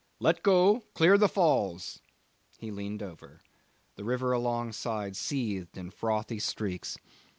[0.19, 1.99] 'Let go; clear the falls!'
[2.57, 3.43] He leaned over.
[3.97, 6.97] The river alongside seethed in frothy streaks.